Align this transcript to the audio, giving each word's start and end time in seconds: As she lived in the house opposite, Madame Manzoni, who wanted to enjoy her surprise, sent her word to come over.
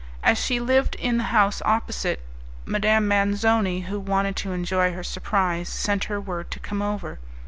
As 0.23 0.39
she 0.39 0.59
lived 0.59 0.95
in 0.95 1.17
the 1.17 1.25
house 1.25 1.61
opposite, 1.63 2.21
Madame 2.65 3.07
Manzoni, 3.07 3.81
who 3.81 3.99
wanted 3.99 4.35
to 4.37 4.51
enjoy 4.51 4.93
her 4.93 5.03
surprise, 5.03 5.69
sent 5.69 6.05
her 6.05 6.19
word 6.19 6.49
to 6.49 6.59
come 6.59 6.81
over. 6.81 7.19